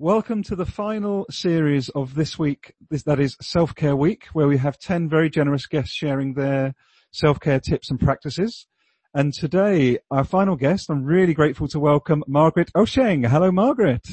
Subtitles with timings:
[0.00, 4.56] Welcome to the final series of this week, this, that is Self-Care Week, where we
[4.58, 6.76] have 10 very generous guests sharing their
[7.10, 8.68] self-care tips and practices.
[9.12, 13.26] And today, our final guest, I'm really grateful to welcome Margaret Ochieng.
[13.26, 14.06] Hello, Margaret.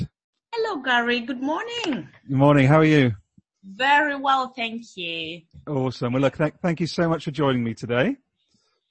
[0.55, 1.19] Hello, Garry.
[1.19, 2.09] Good morning.
[2.27, 2.65] Good morning.
[2.65, 3.11] How are you?
[3.63, 5.41] Very well, thank you.
[5.67, 6.13] Awesome.
[6.13, 8.17] Well, look, th- thank you so much for joining me today.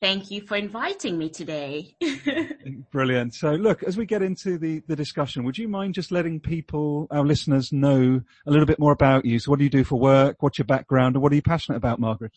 [0.04, 1.96] Thank you for inviting me today.
[2.92, 3.32] Brilliant.
[3.32, 7.06] So look, as we get into the, the discussion, would you mind just letting people,
[7.10, 9.38] our listeners know a little bit more about you?
[9.38, 10.42] So what do you do for work?
[10.42, 11.16] What's your background?
[11.16, 12.32] And what are you passionate about, Margaret?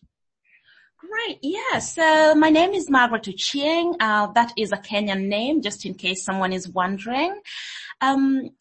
[0.98, 1.40] Great.
[1.42, 1.80] Yeah.
[1.80, 3.96] So my name is Margaret Ochieng.
[4.00, 7.38] Uh, that is a Kenyan name, just in case someone is wondering.
[8.00, 8.52] Um,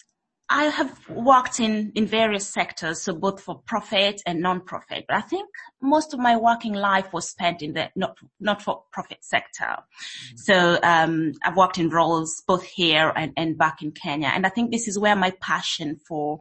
[0.49, 5.21] I have worked in, in various sectors, so both for profit and non-profit, but I
[5.21, 5.49] think
[5.83, 9.65] most of my working life was spent in the not, not for profit sector.
[9.65, 10.37] Mm-hmm.
[10.37, 14.31] So, um, I've worked in roles both here and, and back in Kenya.
[14.33, 16.39] And I think this is where my passion for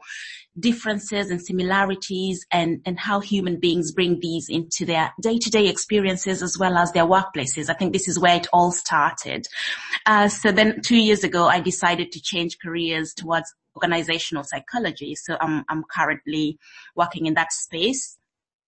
[0.59, 6.57] differences and similarities and, and how human beings bring these into their day-to-day experiences as
[6.59, 7.69] well as their workplaces.
[7.69, 9.47] I think this is where it all started.
[10.05, 15.15] Uh, so then two years ago, I decided to change careers towards organizational psychology.
[15.15, 16.57] So I'm, I'm currently
[16.95, 18.17] working in that space.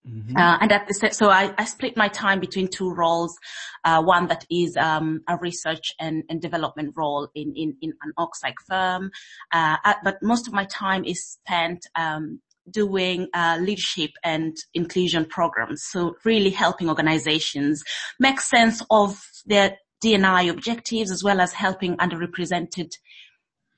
[0.06, 0.36] Mm-hmm.
[0.36, 3.36] Uh, and at the so I, I, split my time between two roles.
[3.84, 8.12] Uh, one that is um, a research and, and, development role in in, in an
[8.16, 9.10] Oxide firm,
[9.52, 15.82] uh, but most of my time is spent um, doing uh, leadership and inclusion programs.
[15.84, 17.82] So really helping organizations
[18.18, 22.92] make sense of their DNI objectives as well as helping underrepresented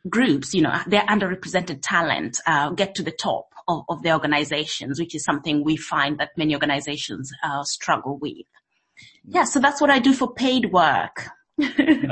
[0.09, 4.98] groups, you know, their underrepresented talent uh, get to the top of, of their organizations,
[4.98, 8.47] which is something we find that many organizations uh, struggle with.
[9.25, 11.28] Yeah, so that's what I do for paid work.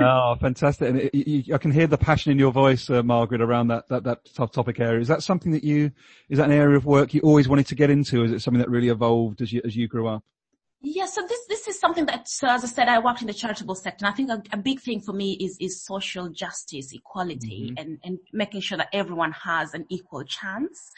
[0.01, 0.89] oh, fantastic!
[0.89, 3.89] And it, you, I can hear the passion in your voice, uh, Margaret, around that
[3.89, 5.01] that that topic area.
[5.01, 5.91] Is that something that you
[6.29, 8.25] is that an area of work you always wanted to get into?
[8.25, 10.23] Is it something that really evolved as you as you grew up?
[10.81, 13.35] Yeah, so this this is something that, so as I said, I worked in the
[13.35, 14.07] charitable sector.
[14.07, 17.79] And I think a, a big thing for me is is social justice, equality, mm-hmm.
[17.79, 20.91] and and making sure that everyone has an equal chance.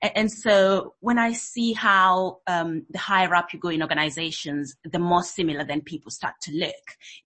[0.00, 4.98] And so when I see how um, the higher up you go in organizations, the
[5.00, 6.74] more similar then people start to look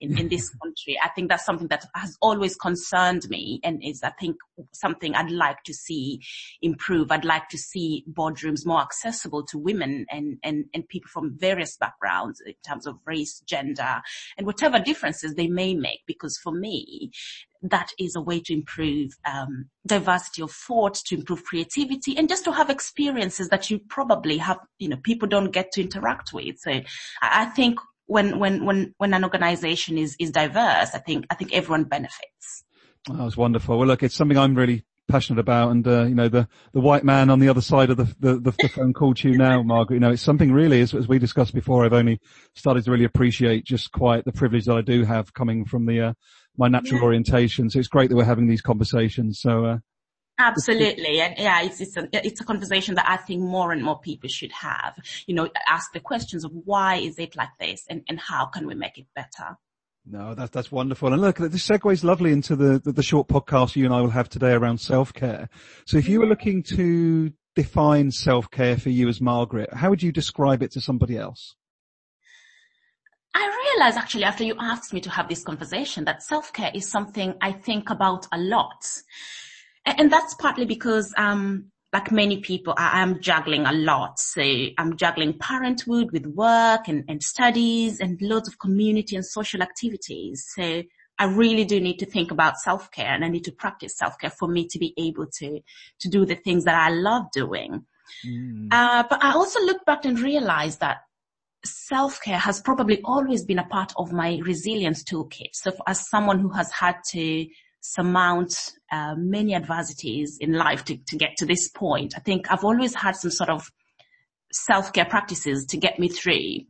[0.01, 0.97] in, in this country.
[1.03, 4.37] I think that's something that has always concerned me and is, I think,
[4.71, 6.19] something I'd like to see
[6.63, 7.11] improve.
[7.11, 11.77] I'd like to see boardrooms more accessible to women and, and, and people from various
[11.77, 14.01] backgrounds in terms of race, gender,
[14.35, 16.01] and whatever differences they may make.
[16.07, 17.11] Because for me,
[17.63, 22.43] that is a way to improve um, diversity of thought, to improve creativity, and just
[22.43, 26.57] to have experiences that you probably have, you know, people don't get to interact with.
[26.59, 26.81] So
[27.21, 31.53] I think when when when when an organization is is diverse, I think I think
[31.53, 32.63] everyone benefits.
[33.07, 33.77] That was wonderful.
[33.77, 37.03] Well, look, it's something I'm really passionate about and uh, you know the the white
[37.03, 39.95] man on the other side of the the, the, the phone called you now margaret
[39.95, 42.19] you know it's something really as, as we discussed before i've only
[42.55, 45.99] started to really appreciate just quite the privilege that i do have coming from the
[45.99, 46.13] uh,
[46.57, 47.05] my natural yeah.
[47.05, 47.69] orientation.
[47.69, 49.39] So it's great that we're having these conversations.
[49.41, 49.77] So, uh,
[50.39, 51.21] Absolutely.
[51.21, 54.29] And yeah, it's, it's a, it's a conversation that I think more and more people
[54.29, 54.95] should have,
[55.27, 58.65] you know, ask the questions of why is it like this and, and how can
[58.65, 59.57] we make it better?
[60.05, 61.13] No, that's, that's wonderful.
[61.13, 64.09] And look, this segues lovely into the, the, the short podcast you and I will
[64.09, 65.49] have today around self-care.
[65.85, 70.11] So if you were looking to define self-care for you as Margaret, how would you
[70.11, 71.55] describe it to somebody else?
[73.33, 77.35] I realized actually after you asked me to have this conversation that self-care is something
[77.41, 78.85] I think about a lot.
[79.85, 84.19] And that's partly because, um, like many people, I am juggling a lot.
[84.19, 84.41] So
[84.79, 90.43] I'm juggling parenthood with work and, and studies and loads of community and social activities.
[90.55, 90.81] So
[91.19, 94.47] I really do need to think about self-care and I need to practice self-care for
[94.47, 95.59] me to be able to,
[95.99, 97.85] to do the things that I love doing.
[98.27, 98.69] Mm.
[98.71, 100.97] Uh, but I also look back and realize that
[101.63, 105.49] self-care has probably always been a part of my resilience toolkit.
[105.53, 107.45] So as someone who has had to
[107.83, 112.63] surmount uh, many adversities in life to, to get to this point, I think I've
[112.63, 113.69] always had some sort of
[114.53, 116.61] self-care practices to get me through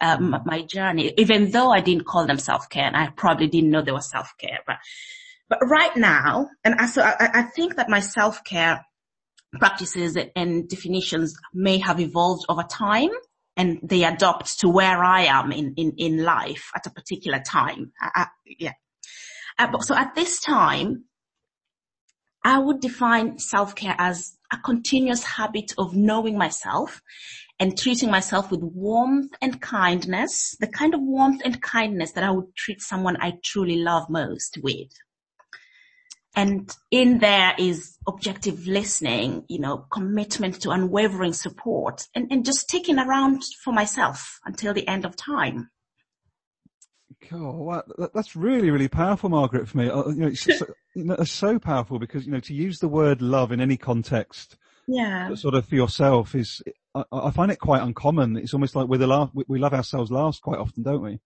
[0.00, 3.82] um, my journey, even though I didn't call them self-care and I probably didn't know
[3.82, 4.60] they were self-care.
[4.66, 4.76] But,
[5.48, 8.84] but right now, and I, so I, I think that my self-care
[9.58, 13.10] practices and definitions may have evolved over time
[13.58, 17.92] and they adopt to where I am in, in, in life at a particular time.
[18.02, 18.72] Uh, yeah.
[19.58, 21.04] Uh, so at this time,
[22.44, 27.00] I would define self-care as a continuous habit of knowing myself
[27.60, 32.30] and treating myself with warmth and kindness, the kind of warmth and kindness that I
[32.30, 34.90] would treat someone I truly love most with.
[36.34, 42.60] And in there is objective listening, you know, commitment to unwavering support and, and just
[42.60, 45.70] sticking around for myself until the end of time.
[47.28, 47.64] Cool.
[47.64, 47.82] Wow.
[48.14, 49.88] That's really, really powerful, Margaret, for me.
[49.88, 52.78] Uh, you know, it's, so, you know, it's so powerful because, you know, to use
[52.78, 56.62] the word love in any context, yeah, sort of for yourself is,
[56.94, 58.36] I, I find it quite uncommon.
[58.36, 61.20] It's almost like we're the last, we love ourselves last quite often, don't we?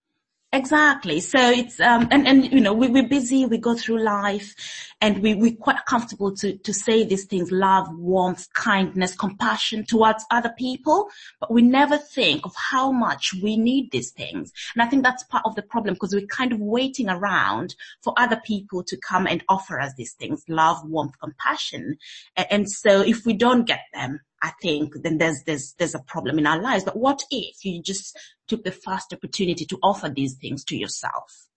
[0.57, 1.19] Exactly.
[1.19, 3.45] So it's um and and you know we we're busy.
[3.45, 4.55] We go through life,
[4.99, 10.25] and we we're quite comfortable to to say these things: love, warmth, kindness, compassion towards
[10.31, 11.09] other people.
[11.39, 14.51] But we never think of how much we need these things.
[14.73, 18.15] And I think that's part of the problem because we're kind of waiting around for
[18.17, 21.97] other people to come and offer us these things: love, warmth, compassion.
[22.35, 25.99] And, and so if we don't get them, I think then there's, there's, there's a
[25.99, 26.83] problem in our lives.
[26.83, 28.17] But what if you just
[28.47, 31.47] took the first opportunity to offer these things to yourself?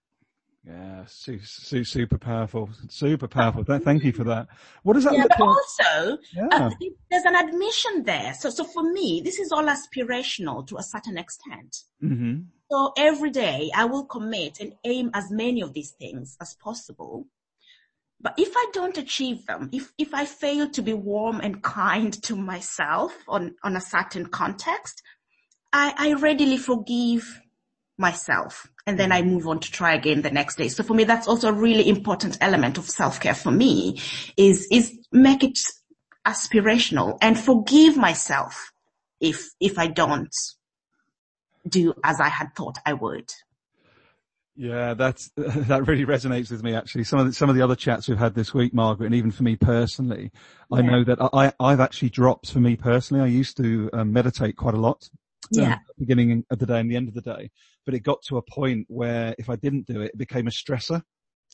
[0.66, 3.64] Yeah, su- su- super powerful, super powerful.
[3.64, 4.48] Thank you for that.
[4.82, 5.56] What does that yeah, look but like?
[5.56, 6.48] also, Yeah.
[6.50, 6.70] uh,
[7.10, 8.34] there's an admission there.
[8.34, 11.78] So, so for me, this is all aspirational to a certain extent.
[12.00, 12.40] hmm
[12.70, 17.26] So every day I will commit and aim as many of these things as possible.
[18.20, 22.12] But if I don't achieve them, if, if I fail to be warm and kind
[22.25, 25.02] to myself on, on a certain context,
[25.72, 27.40] I, I readily forgive
[27.96, 30.69] myself and then I move on to try again the next day.
[30.69, 34.00] So for me, that's also a really important element of self-care for me
[34.37, 35.58] is, is make it
[36.26, 38.73] aspirational and forgive myself
[39.20, 40.34] if, if I don't
[41.69, 43.31] do as I had thought I would.
[44.60, 46.74] Yeah, that's that really resonates with me.
[46.74, 49.14] Actually, some of the, some of the other chats we've had this week, Margaret, and
[49.14, 50.30] even for me personally,
[50.70, 52.52] I know that I I've actually dropped.
[52.52, 55.08] For me personally, I used to um, meditate quite a lot.
[55.56, 55.72] um, Yeah.
[55.72, 57.50] at the beginning of the day and the end of the day,
[57.86, 60.50] but it got to a point where if I didn't do it, it became a
[60.50, 61.00] stressor.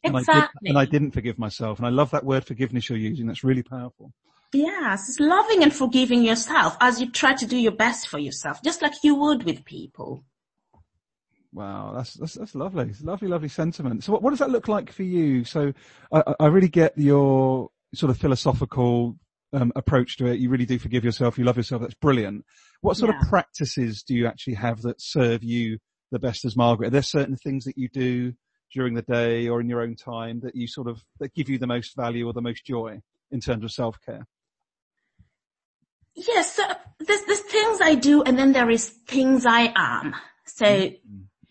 [0.02, 0.68] And I, did, Exactly.
[0.68, 1.78] and I didn't forgive myself.
[1.78, 3.28] And I love that word forgiveness you're using.
[3.28, 4.12] That's really powerful.
[4.52, 8.60] Yes, it's loving and forgiving yourself as you try to do your best for yourself,
[8.64, 10.24] just like you would with people.
[11.52, 12.84] Wow, that's that's, that's lovely.
[12.90, 14.04] It's lovely, lovely sentiment.
[14.04, 15.44] So, what, what does that look like for you?
[15.44, 15.72] So,
[16.12, 19.16] I, I- really get your sort of philosophical
[19.52, 20.38] um, approach to it.
[20.38, 21.38] You really do forgive yourself.
[21.38, 21.82] You love yourself.
[21.82, 22.44] That's brilliant.
[22.82, 23.20] What sort Yeah.
[23.22, 25.78] of practices do you actually have that serve you
[26.12, 26.88] the best as Margaret?
[26.88, 28.34] Are there certain things that you do
[28.72, 31.58] during the day or in your own time that you sort of that give you
[31.58, 33.00] the most value or the most joy
[33.30, 34.26] in terms of self care?
[36.14, 36.62] Yes, so
[36.98, 40.14] there's, there's things I do and then there is things I am.
[40.46, 40.90] So,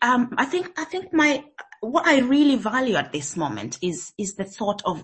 [0.06, 1.44] um, I think, I think my,
[1.82, 5.04] what I really value at this moment is, is the thought of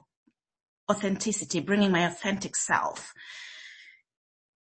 [0.89, 3.13] authenticity, bringing my authentic self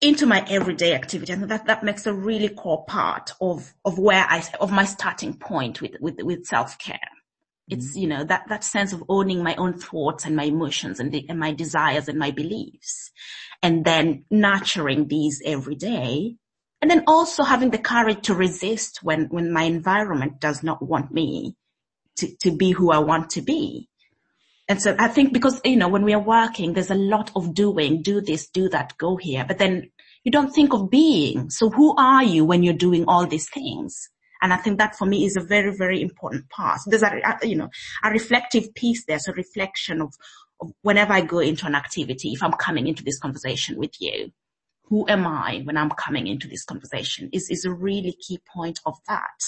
[0.00, 1.32] into my everyday activity.
[1.32, 5.34] And that, that makes a really core part of, of where I, of my starting
[5.38, 6.98] point with, with, with self-care.
[7.68, 11.10] It's, you know, that, that sense of owning my own thoughts and my emotions and,
[11.10, 13.10] the, and my desires and my beliefs.
[13.62, 16.36] And then nurturing these every day.
[16.80, 21.12] And then also having the courage to resist when, when my environment does not want
[21.12, 21.56] me
[22.16, 23.88] to, to be who I want to be.
[24.68, 27.54] And so I think because, you know, when we are working, there's a lot of
[27.54, 29.90] doing, do this, do that, go here, but then
[30.24, 31.48] you don't think of being.
[31.48, 34.10] So who are you when you're doing all these things?
[34.42, 36.80] And I think that for me is a very, very important part.
[36.86, 37.70] There's a, you know,
[38.04, 39.18] a reflective piece there.
[39.18, 40.14] So reflection of,
[40.60, 44.32] of whenever I go into an activity, if I'm coming into this conversation with you,
[44.88, 48.80] who am I when I'm coming into this conversation is, is a really key point
[48.86, 49.44] of that.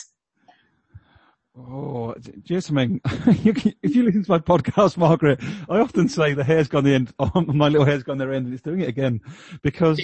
[1.57, 3.01] Oh, do you know something?
[3.43, 6.85] You can- if you listen to my podcast, Margaret, I often say the hair's gone
[6.85, 9.21] the end, oh, my little hair's gone their end and it's doing it again
[9.63, 9.99] because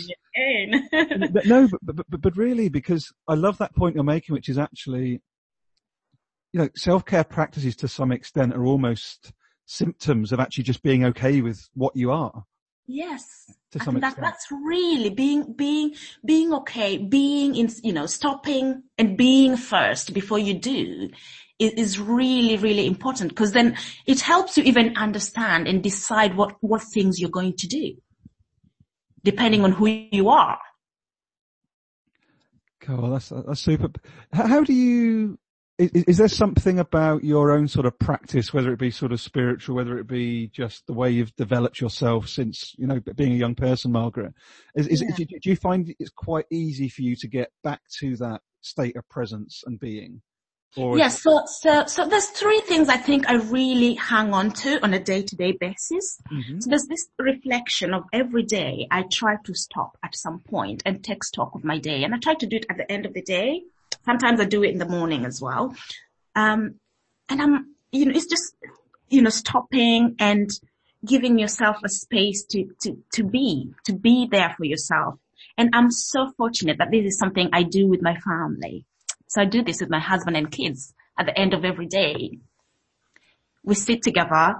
[1.33, 4.49] But no, but, but, but, but really, because I love that point you're making, which
[4.49, 5.21] is actually,
[6.53, 9.33] you know, self-care practices to some extent are almost
[9.67, 12.45] symptoms of actually just being okay with what you are
[12.87, 13.53] Yes.
[13.73, 18.07] to I some think that, that's really being, being, being okay, being in, you know,
[18.07, 21.11] stopping and being first before you do
[21.59, 23.77] is, is really, really important because then
[24.07, 27.95] it helps you even understand and decide what, what things you're going to do
[29.25, 30.59] depending on who you are.
[32.81, 33.89] Cool, that's, that's super.
[34.33, 35.37] How do you,
[35.79, 39.21] is, is there something about your own sort of practice, whether it be sort of
[39.21, 43.37] spiritual, whether it be just the way you've developed yourself since, you know, being a
[43.37, 44.33] young person, Margaret?
[44.75, 45.15] Is, is, Yeah.
[45.17, 48.97] do, do you find it's quite easy for you to get back to that state
[48.97, 50.23] of presence and being?
[50.77, 54.83] Or Yes, so, so, so there's three things I think I really hang on to
[54.83, 56.21] on a day-to-day basis.
[56.31, 56.63] Mhm.
[56.63, 61.03] So there's this reflection of every day I try to stop at some point and
[61.03, 62.05] take stock of my day.
[62.05, 63.63] And I try to do it at the end of the day.
[64.05, 65.75] Sometimes I do it in the morning as well.
[66.35, 66.77] Um,
[67.29, 68.55] and I'm, you know, it's just,
[69.09, 70.51] you know, stopping and
[71.05, 75.19] giving yourself a space to, to, to be, to be there for yourself.
[75.59, 78.85] And I'm so fortunate that this is something I do with my family.
[79.29, 82.39] So I do this with my husband and kids at the end of every day.
[83.65, 84.57] We sit together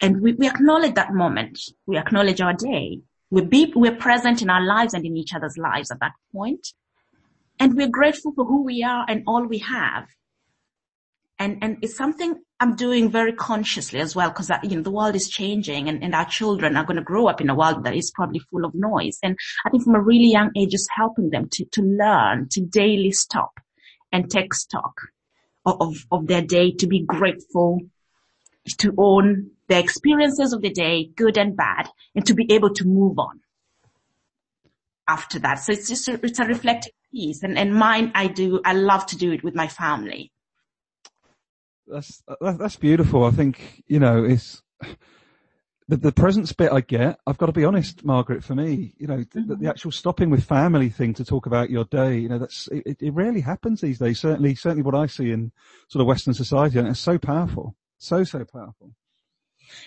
[0.00, 1.60] and we, we acknowledge that moment.
[1.86, 3.00] We acknowledge our day.
[3.30, 6.72] We be, we're present in our lives and in each other's lives at that point.
[7.62, 10.08] And we're grateful for who we are and all we have.
[11.38, 14.90] And, and it's something I'm doing very consciously as well because, uh, you know, the
[14.90, 17.84] world is changing and, and our children are going to grow up in a world
[17.84, 19.16] that is probably full of noise.
[19.22, 22.62] And I think from a really young age, just helping them to, to learn, to
[22.62, 23.60] daily stop
[24.10, 25.00] and take stock
[25.64, 27.78] of, of, of their day, to be grateful,
[28.78, 32.84] to own the experiences of the day, good and bad, and to be able to
[32.84, 33.38] move on
[35.06, 35.60] after that.
[35.60, 39.16] So it's just a, it's a reflective and, and mine, I do, I love to
[39.16, 40.32] do it with my family.
[41.86, 43.24] That's that's beautiful.
[43.24, 44.62] I think you know it's
[45.88, 47.18] the, the presence bit I get.
[47.26, 48.44] I've got to be honest, Margaret.
[48.44, 49.48] For me, you know, mm-hmm.
[49.48, 52.18] the, the, actual stopping with family thing to talk about your day.
[52.18, 54.20] You know, that's it, it rarely happens these days.
[54.20, 55.52] Certainly, certainly what I see in
[55.88, 58.94] sort of Western society, and it's so powerful, so so powerful.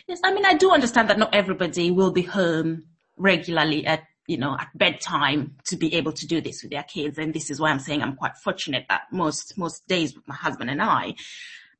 [0.08, 2.84] Yes, I mean, I do understand that not everybody will be home
[3.18, 7.18] regularly at you know, at bedtime to be able to do this with their kids.
[7.18, 10.36] And this is why I'm saying I'm quite fortunate that most, most days with my
[10.36, 11.16] husband and I,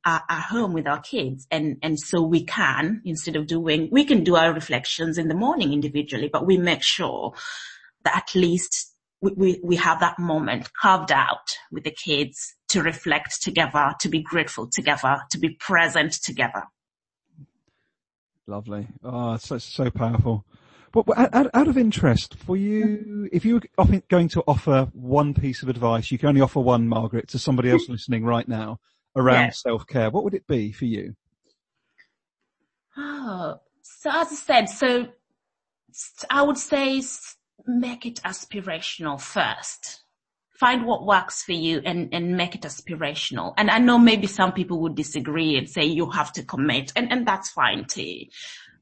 [0.06, 4.22] are home with our kids and, and so we can, instead of doing, we can
[4.22, 7.32] do our reflections in the morning individually, but we make sure
[8.04, 12.82] that at least we, we, we have that moment carved out with the kids to
[12.82, 16.62] reflect together, to be grateful together, to be present together.
[18.46, 18.86] Lovely.
[19.02, 20.44] Oh, so, so powerful.
[21.04, 25.62] But out, out, of interest, for you, if you were going to offer one piece
[25.62, 28.78] of advice, you can only offer one, Margaret, to somebody else listening right now
[29.16, 31.16] around self-care, what would it be for you?
[32.96, 35.06] Oh, so as I said, so
[36.30, 37.02] I would say
[37.66, 40.02] make it aspirational first.
[40.58, 43.52] Find what works for you and, and make it aspirational.
[43.58, 47.12] And I know maybe some people would disagree and say you have to commit and,
[47.12, 48.24] and that's fine too.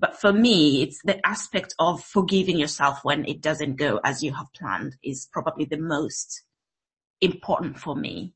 [0.01, 4.35] But for me, it's the aspect of forgiving yourself when it doesn't go as you
[4.35, 6.43] have planned is probably the most
[7.21, 8.35] important for me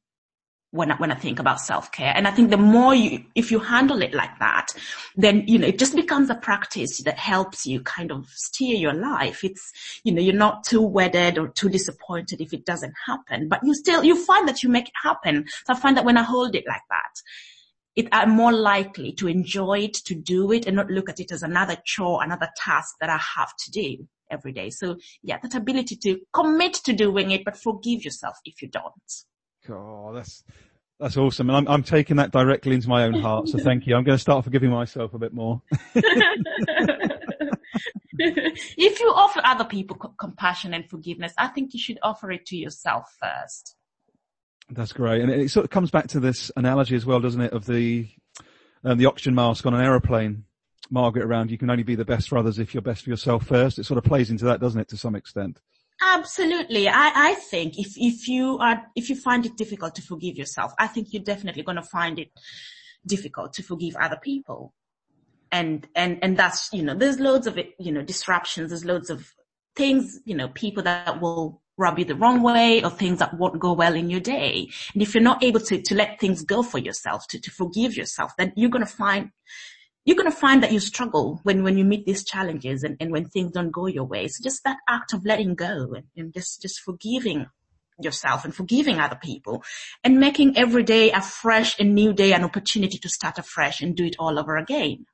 [0.71, 2.13] when I, when I think about self-care.
[2.15, 4.69] And I think the more you, if you handle it like that,
[5.17, 8.93] then, you know, it just becomes a practice that helps you kind of steer your
[8.93, 9.45] life.
[9.45, 9.73] It's,
[10.05, 13.75] you know, you're not too wedded or too disappointed if it doesn't happen, but you
[13.75, 15.47] still, you find that you make it happen.
[15.65, 17.23] So I find that when I hold it like that,
[17.99, 21.33] it, I'm more likely to enjoy it, to do it and not look at it
[21.33, 24.71] as another chore, another task that I have to do every day.
[24.71, 28.93] So yeah, that ability to commit to doing it, but forgive yourself if you don't.
[29.69, 30.45] Oh, that's
[31.01, 33.49] that's awesome, and I'm I'm taking that directly into my own heart.
[33.49, 33.97] So thank you.
[33.97, 35.61] I'm going to start forgiving myself a bit more.
[38.17, 42.57] if you offer other people compassion and forgiveness, I think you should offer it to
[42.57, 43.75] yourself first.
[44.71, 47.53] That's great, and it sort of comes back to this analogy as well, doesn't it,
[47.53, 48.09] of the
[48.85, 50.45] um, the oxygen mask on an aeroplane.
[50.91, 53.47] Margaret around, you can only be the best for others if you're best for yourself
[53.47, 53.79] first.
[53.79, 55.61] It sort of plays into that, doesn't it, to some extent?
[56.01, 56.89] Absolutely.
[56.89, 60.73] I, I think if, if you are, if you find it difficult to forgive yourself,
[60.79, 62.31] I think you're definitely going to find it
[63.07, 64.73] difficult to forgive other people.
[65.51, 68.71] And, and, and that's, you know, there's loads of you know, disruptions.
[68.71, 69.33] There's loads of
[69.79, 73.61] things, you know, people that will rub you the wrong way or things that won't
[73.61, 74.69] go well in your day.
[74.93, 77.97] And if you're not able to, to let things go for yourself, to, to forgive
[77.97, 79.31] yourself, then you're going to find
[80.05, 83.13] you're going to find that you struggle when, when you meet these challenges and, and
[83.13, 84.27] when things don't go your way.
[84.27, 87.47] So just that act of letting go and, and just, just forgiving
[88.01, 89.63] yourself and forgiving other people
[90.03, 93.95] and making every day a fresh and new day, an opportunity to start afresh and
[93.95, 95.05] do it all over again.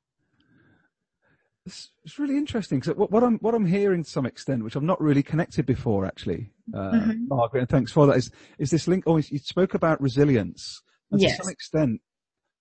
[1.65, 4.75] It's, it's really interesting because what, what, I'm what I'm hearing to some extent, which
[4.75, 7.27] I've not really connected before, actually, uh, mm-hmm.
[7.27, 8.17] Margaret, and thanks for that.
[8.17, 8.29] Is
[8.59, 9.05] is this link?
[9.07, 11.37] Oh, you spoke about resilience, and yes.
[11.37, 12.01] to some extent,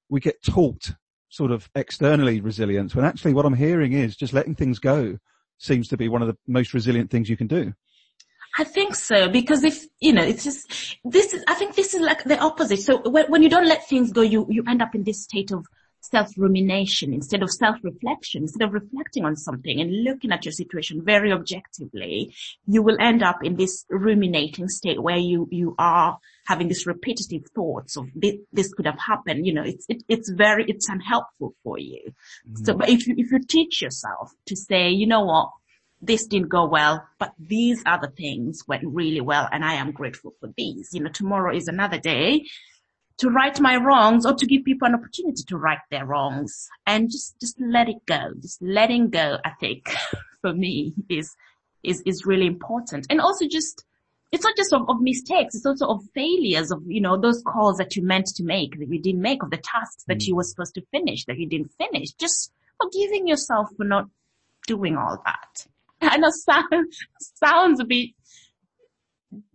[0.09, 0.95] we get taught
[1.29, 5.19] sort of externally resilience when actually what I'm hearing is just letting things go
[5.59, 7.75] seems to be one of the most resilient things you can do.
[8.57, 11.45] I think so because if you know, it's just this is.
[11.49, 12.81] I think this is like the opposite.
[12.81, 15.51] So when, when you don't let things go, you you end up in this state
[15.51, 15.67] of
[16.11, 21.33] self-rumination instead of self-reflection, instead of reflecting on something and looking at your situation very
[21.33, 22.35] objectively,
[22.67, 27.43] you will end up in this ruminating state where you, you are having these repetitive
[27.55, 29.47] thoughts of this, this could have happened.
[29.47, 32.13] You know, it's, it, it's very, it's unhelpful for you.
[32.49, 32.65] Mm-hmm.
[32.65, 35.51] So, but if you, if you teach yourself to say, you know what,
[36.03, 40.35] this didn't go well, but these other things went really well and I am grateful
[40.39, 40.91] for these.
[40.93, 42.45] You know, tomorrow is another day
[43.19, 47.11] to right my wrongs or to give people an opportunity to right their wrongs and
[47.11, 48.33] just, just let it go.
[48.41, 49.95] Just letting go, I think,
[50.41, 51.35] for me is,
[51.83, 53.07] is, is really important.
[53.11, 53.85] And also just,
[54.33, 57.77] it's not just of, of, mistakes, it's also of failures of, you know, those calls
[57.79, 60.27] that you meant to make that you didn't make, of the tasks that mm.
[60.27, 62.11] you were supposed to finish that you didn't finish.
[62.13, 62.53] Just
[62.83, 64.07] forgiving yourself for not
[64.67, 65.67] doing all that.
[66.01, 68.11] I know sound, sounds a bit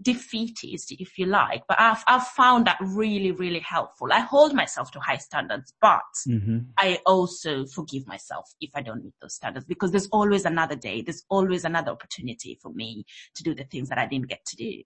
[0.01, 4.09] defeatist, if you like, but I've, I've found that really, really helpful.
[4.11, 6.59] I hold myself to high standards, but mm-hmm.
[6.77, 11.01] I also forgive myself if I don't meet those standards because there's always another day.
[11.01, 13.05] There's always another opportunity for me
[13.35, 14.83] to do the things that I didn't get to do.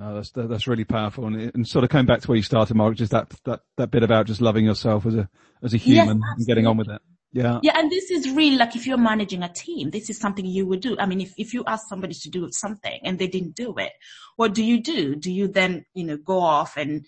[0.00, 2.76] Oh, that's that's really powerful, and, and sort of coming back to where you started,
[2.76, 5.28] Mark, just that that that bit about just loving yourself as a
[5.62, 7.00] as a human yes, and getting on with it.
[7.32, 7.60] Yeah.
[7.62, 7.72] Yeah.
[7.76, 10.80] And this is really like if you're managing a team, this is something you would
[10.80, 10.96] do.
[10.98, 13.92] I mean, if, if you ask somebody to do something and they didn't do it,
[14.36, 15.14] what do you do?
[15.14, 17.04] Do you then, you know, go off and,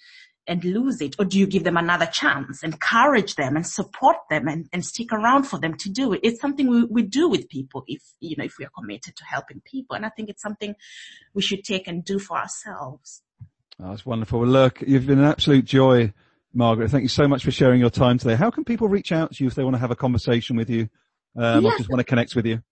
[0.47, 1.17] and lose it?
[1.19, 5.13] Or do you give them another chance, encourage them and support them and, and stick
[5.13, 6.21] around for them to do it?
[6.23, 9.25] It's something we, we do with people if, you know, if we are committed to
[9.25, 9.97] helping people.
[9.97, 10.75] And I think it's something
[11.33, 13.23] we should take and do for ourselves.
[13.83, 14.41] Oh, that's wonderful.
[14.41, 16.13] Well, look, you've been an absolute joy
[16.53, 18.35] Margaret, thank you so much for sharing your time today.
[18.35, 20.69] How can people reach out to you if they want to have a conversation with
[20.69, 20.89] you
[21.37, 21.75] um, yes.
[21.75, 22.63] or just want to connect with you?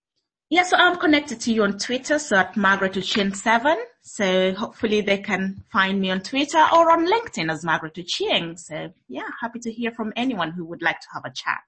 [0.51, 3.77] Yeah, so I'm connected to you on Twitter, so at Margaret Ochien7.
[4.03, 8.59] So hopefully they can find me on Twitter or on LinkedIn as Margaret Ochieng.
[8.59, 11.63] So yeah, happy to hear from anyone who would like to have a chat.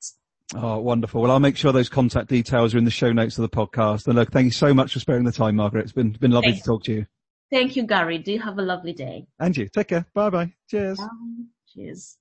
[0.55, 1.21] Oh, wonderful.
[1.23, 4.07] Well, I'll make sure those contact details are in the show notes of the podcast.
[4.07, 5.83] And look, thank you so much for sparing the time, Margaret.
[5.83, 6.64] It's been, been lovely Thanks.
[6.64, 7.07] to talk to you.
[7.50, 8.19] Thank you, Garry.
[8.19, 9.26] Do have a lovely day.
[9.38, 9.69] And you.
[9.69, 10.07] Take care.
[10.14, 10.52] Bye bye.
[10.69, 10.99] Cheers.
[10.99, 11.07] Bye.
[11.73, 12.19] Cheers